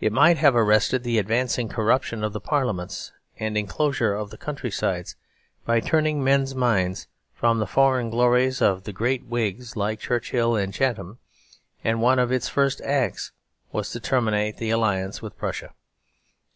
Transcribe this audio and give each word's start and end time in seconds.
It 0.00 0.12
might 0.12 0.38
have 0.38 0.56
arrested 0.56 1.04
the 1.04 1.18
advancing 1.18 1.68
corruption 1.68 2.24
of 2.24 2.36
Parliaments 2.42 3.12
and 3.38 3.56
enclosure 3.56 4.12
of 4.12 4.36
country 4.40 4.72
sides, 4.72 5.14
by 5.64 5.78
turning 5.78 6.24
men's 6.24 6.52
minds 6.52 7.06
from 7.32 7.60
the 7.60 7.66
foreign 7.68 8.10
glories 8.10 8.60
of 8.60 8.82
the 8.82 8.92
great 8.92 9.24
Whigs 9.26 9.76
like 9.76 10.00
Churchill 10.00 10.56
and 10.56 10.74
Chatham; 10.74 11.18
and 11.84 12.02
one 12.02 12.18
of 12.18 12.32
its 12.32 12.48
first 12.48 12.80
acts 12.80 13.30
was 13.70 13.92
to 13.92 14.00
terminate 14.00 14.56
the 14.56 14.70
alliance 14.70 15.22
with 15.22 15.38
Prussia. 15.38 15.72